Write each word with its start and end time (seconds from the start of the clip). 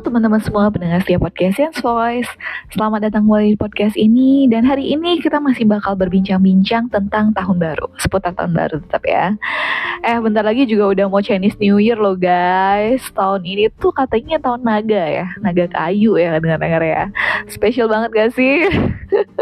Teman-teman 0.00 0.40
semua 0.40 0.72
pendengar 0.72 1.04
setiap 1.04 1.28
podcast 1.28 1.60
Science 1.60 1.84
Voice. 1.84 2.32
Selamat 2.72 3.04
datang 3.04 3.28
kembali 3.28 3.52
di 3.52 3.58
podcast 3.60 3.92
ini. 4.00 4.48
Dan 4.48 4.64
hari 4.64 4.96
ini 4.96 5.20
kita 5.20 5.36
masih 5.36 5.68
bakal 5.68 5.92
berbincang-bincang 5.92 6.88
tentang 6.88 7.36
tahun 7.36 7.60
baru. 7.60 7.84
Seputar 8.00 8.32
tahun 8.32 8.56
baru 8.56 8.80
tetap 8.80 9.04
ya. 9.04 9.36
Eh 10.00 10.16
bentar 10.16 10.40
lagi 10.40 10.64
juga 10.64 10.96
udah 10.96 11.04
mau 11.04 11.20
Chinese 11.20 11.60
New 11.60 11.76
Year 11.76 12.00
loh 12.00 12.16
guys. 12.16 13.04
Tahun 13.12 13.44
ini 13.44 13.68
tuh 13.76 13.92
katanya 13.92 14.40
tahun 14.40 14.64
naga 14.64 15.04
ya. 15.04 15.26
Naga 15.44 15.68
kayu 15.68 16.16
ya 16.16 16.40
dengar-dengar 16.40 16.80
ya. 16.80 17.02
Spesial 17.52 17.84
banget 17.84 18.10
gak 18.16 18.30
sih? 18.32 18.72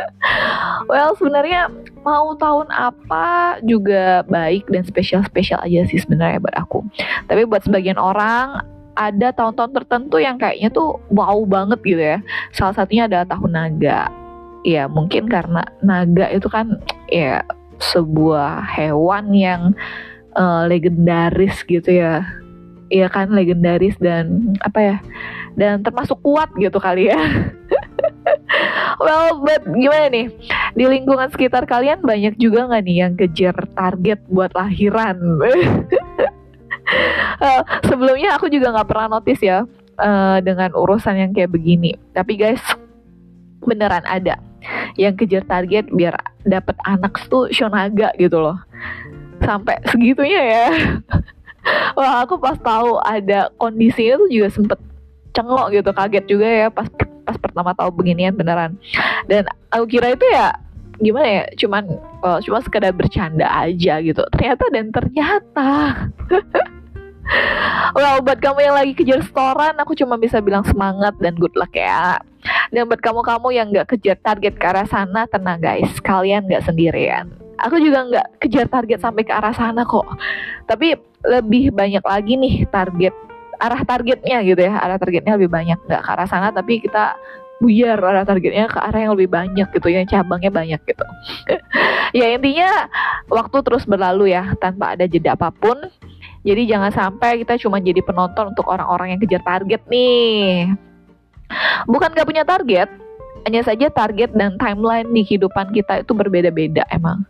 well 0.88 1.12
sebenarnya 1.20 1.68
mau 2.00 2.32
tahun 2.32 2.72
apa 2.72 3.60
juga 3.60 4.24
baik 4.24 4.72
dan 4.72 4.88
spesial-spesial 4.88 5.60
aja 5.60 5.84
sih 5.84 6.00
sebenarnya 6.00 6.40
buat 6.40 6.56
aku. 6.56 6.80
Tapi 7.28 7.44
buat 7.44 7.60
sebagian 7.60 8.00
orang 8.00 8.75
ada 8.96 9.28
tahun-tahun 9.30 9.72
tertentu 9.76 10.16
yang 10.16 10.40
kayaknya 10.40 10.72
tuh 10.72 10.96
wow 11.12 11.36
banget 11.44 11.78
gitu 11.84 12.02
ya. 12.02 12.18
Salah 12.50 12.74
satunya 12.74 13.04
adalah 13.04 13.28
tahun 13.28 13.52
naga. 13.52 14.08
Ya 14.66 14.88
mungkin 14.90 15.30
karena 15.30 15.62
naga 15.84 16.26
itu 16.32 16.48
kan 16.50 16.80
ya 17.12 17.44
sebuah 17.78 18.64
hewan 18.72 19.36
yang 19.36 19.76
uh, 20.34 20.64
legendaris 20.66 21.62
gitu 21.68 21.86
ya. 21.92 22.24
Iya 22.88 23.10
kan 23.10 23.30
legendaris 23.30 23.94
dan 24.00 24.56
apa 24.64 24.78
ya? 24.80 24.96
Dan 25.54 25.84
termasuk 25.84 26.18
kuat 26.24 26.50
gitu 26.56 26.80
kali 26.80 27.12
ya. 27.12 27.18
well, 29.02 29.42
but 29.44 29.62
gimana 29.76 30.08
nih? 30.08 30.26
Di 30.76 30.84
lingkungan 30.86 31.28
sekitar 31.32 31.66
kalian 31.68 32.00
banyak 32.04 32.36
juga 32.40 32.68
nggak 32.68 32.82
nih 32.86 32.96
yang 32.96 33.12
kejar 33.18 33.56
target 33.74 34.20
buat 34.30 34.52
lahiran? 34.54 35.18
uh, 37.40 37.62
sebelumnya 37.86 38.36
aku 38.36 38.48
juga 38.52 38.72
nggak 38.72 38.88
pernah 38.88 39.18
notice 39.18 39.42
ya 39.42 39.64
uh, 40.00 40.38
dengan 40.40 40.72
urusan 40.72 41.16
yang 41.16 41.30
kayak 41.32 41.52
begini. 41.52 41.96
Tapi 42.12 42.36
guys, 42.36 42.62
beneran 43.64 44.04
ada 44.06 44.38
yang 44.98 45.14
kejar 45.14 45.46
target 45.46 45.86
biar 45.92 46.16
dapat 46.42 46.74
anak 46.84 47.16
tuh 47.28 47.48
shonaga 47.52 48.12
gitu 48.18 48.40
loh. 48.40 48.58
Sampai 49.44 49.78
segitunya 49.88 50.42
ya. 50.42 50.66
Wah, 51.98 52.22
aku 52.22 52.38
pas 52.38 52.56
tahu 52.62 53.02
ada 53.02 53.50
kondisi 53.58 54.14
itu 54.14 54.24
juga 54.30 54.48
sempet 54.54 54.78
cengok 55.34 55.74
gitu, 55.74 55.90
kaget 55.92 56.24
juga 56.30 56.48
ya 56.48 56.68
pas 56.70 56.86
pas 57.26 57.36
pertama 57.36 57.74
tahu 57.74 57.90
beginian 57.90 58.32
beneran. 58.32 58.78
Dan 59.26 59.44
aku 59.74 59.98
kira 59.98 60.14
itu 60.14 60.24
ya 60.30 60.54
gimana 60.96 61.28
ya 61.28 61.44
cuman 61.60 61.84
uh, 62.24 62.40
cuma 62.40 62.64
sekedar 62.64 62.92
bercanda 62.96 63.44
aja 63.52 64.00
gitu 64.00 64.24
ternyata 64.32 64.64
dan 64.72 64.88
ternyata 64.88 65.68
Well, 67.96 68.20
buat 68.20 68.38
kamu 68.44 68.60
yang 68.60 68.76
lagi 68.76 68.92
kejar 68.92 69.24
setoran, 69.24 69.74
aku 69.80 69.96
cuma 69.96 70.20
bisa 70.20 70.38
bilang 70.44 70.62
semangat 70.68 71.16
dan 71.18 71.32
good 71.38 71.54
luck 71.56 71.72
ya. 71.72 72.20
Dan 72.70 72.86
buat 72.86 73.00
kamu-kamu 73.00 73.48
yang 73.56 73.66
gak 73.72 73.96
kejar 73.96 74.20
target 74.20 74.54
ke 74.60 74.66
arah 74.68 74.84
sana, 74.84 75.24
tenang 75.26 75.58
guys, 75.58 75.96
kalian 76.04 76.44
gak 76.46 76.66
sendirian. 76.68 77.32
Aku 77.64 77.80
juga 77.80 78.04
gak 78.06 78.28
kejar 78.44 78.68
target 78.68 79.00
sampai 79.00 79.24
ke 79.24 79.32
arah 79.32 79.54
sana 79.56 79.88
kok. 79.88 80.04
Tapi 80.68 80.92
lebih 81.24 81.72
banyak 81.72 82.04
lagi 82.04 82.36
nih 82.36 82.54
target, 82.68 83.14
arah 83.58 83.80
targetnya 83.82 84.44
gitu 84.44 84.60
ya, 84.60 84.76
arah 84.76 85.00
targetnya 85.00 85.40
lebih 85.40 85.50
banyak. 85.50 85.78
Gak 85.88 86.02
ke 86.04 86.10
arah 86.12 86.28
sana, 86.28 86.52
tapi 86.52 86.84
kita 86.84 87.16
buyar 87.56 87.96
arah 87.96 88.24
targetnya 88.28 88.68
ke 88.68 88.76
arah 88.76 89.00
yang 89.08 89.12
lebih 89.16 89.32
banyak 89.32 89.68
gitu 89.72 89.88
yang 89.88 90.04
cabangnya 90.04 90.52
banyak 90.52 90.80
gitu 90.84 91.06
ya 92.20 92.36
intinya 92.36 92.84
waktu 93.32 93.64
terus 93.64 93.88
berlalu 93.88 94.36
ya 94.36 94.52
tanpa 94.60 94.92
ada 94.92 95.08
jeda 95.08 95.32
apa 95.32 95.48
pun 95.48 95.88
jadi 96.46 96.62
jangan 96.62 96.94
sampai 96.94 97.42
kita 97.42 97.58
cuma 97.58 97.82
jadi 97.82 97.98
penonton 98.06 98.54
untuk 98.54 98.70
orang-orang 98.70 99.18
yang 99.18 99.20
kejar 99.20 99.42
target 99.42 99.82
nih. 99.90 100.70
Bukan 101.90 102.14
gak 102.14 102.26
punya 102.26 102.46
target, 102.46 102.86
hanya 103.46 103.66
saja 103.66 103.90
target 103.90 104.30
dan 104.30 104.54
timeline 104.54 105.10
di 105.10 105.26
kehidupan 105.26 105.74
kita 105.74 106.06
itu 106.06 106.14
berbeda-beda 106.14 106.86
emang. 106.94 107.26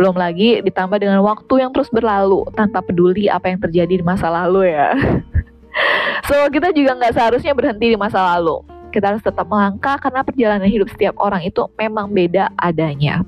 Belum 0.00 0.16
lagi 0.16 0.64
ditambah 0.64 0.96
dengan 0.96 1.20
waktu 1.20 1.60
yang 1.60 1.76
terus 1.76 1.92
berlalu 1.92 2.48
tanpa 2.56 2.80
peduli 2.80 3.28
apa 3.28 3.52
yang 3.52 3.60
terjadi 3.60 4.00
di 4.00 4.04
masa 4.04 4.32
lalu 4.32 4.72
ya. 4.72 4.96
so 6.28 6.36
kita 6.48 6.72
juga 6.72 6.96
nggak 6.96 7.20
seharusnya 7.20 7.52
berhenti 7.52 7.92
di 7.92 7.98
masa 8.00 8.20
lalu. 8.36 8.64
Kita 8.96 9.12
harus 9.12 9.20
tetap 9.20 9.44
melangkah 9.44 10.00
karena 10.00 10.24
perjalanan 10.24 10.68
hidup 10.72 10.88
setiap 10.88 11.20
orang 11.20 11.44
itu 11.44 11.68
memang 11.76 12.08
beda 12.08 12.48
adanya. 12.56 13.20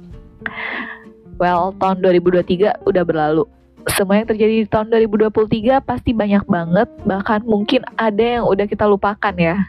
Well, 1.37 1.77
tahun 1.77 2.01
2023 2.01 2.89
udah 2.89 3.05
berlalu 3.05 3.45
semua 3.87 4.19
yang 4.19 4.29
terjadi 4.29 4.55
di 4.63 4.69
tahun 4.69 4.91
2023 4.91 5.79
pasti 5.87 6.11
banyak 6.11 6.45
banget, 6.51 6.89
bahkan 7.07 7.41
mungkin 7.47 7.87
ada 7.95 8.43
yang 8.43 8.45
udah 8.45 8.67
kita 8.67 8.83
lupakan 8.83 9.35
ya. 9.39 9.63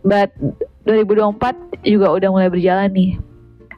But 0.00 0.32
2024 0.88 1.84
juga 1.84 2.06
udah 2.10 2.28
mulai 2.32 2.48
berjalan 2.48 2.90
nih. 2.90 3.10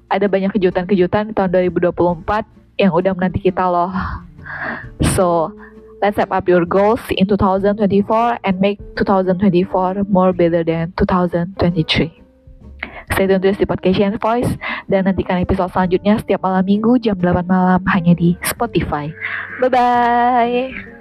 Ada 0.08 0.30
banyak 0.30 0.54
kejutan-kejutan 0.54 1.30
di 1.30 1.32
tahun 1.34 1.50
2024 1.72 2.46
yang 2.78 2.92
udah 2.94 3.12
menanti 3.12 3.42
kita 3.42 3.66
loh. 3.66 3.92
So, 5.18 5.50
let's 6.00 6.16
set 6.16 6.30
up 6.30 6.46
your 6.46 6.64
goals 6.64 7.02
in 7.10 7.26
2024 7.26 8.38
and 8.46 8.56
make 8.62 8.78
2024 8.96 10.06
more 10.06 10.32
better 10.32 10.62
than 10.62 10.94
2023. 10.96 12.23
Stay 13.12 13.28
tune 13.28 13.42
terus 13.42 13.60
di 13.60 13.66
podcast 13.68 14.16
Voice 14.22 14.52
dan 14.88 15.04
nantikan 15.04 15.42
episode 15.42 15.70
selanjutnya 15.74 16.16
setiap 16.22 16.40
malam 16.40 16.64
minggu 16.64 16.96
jam 17.02 17.18
8 17.18 17.44
malam 17.44 17.82
hanya 17.92 18.16
di 18.16 18.38
Spotify. 18.40 19.12
Bye 19.60 19.70
bye. 19.70 20.93